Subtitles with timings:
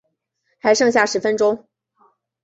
[0.57, 1.67] 还剩下十分钟